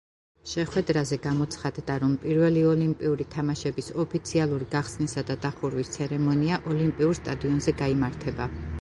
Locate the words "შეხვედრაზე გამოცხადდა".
0.51-1.97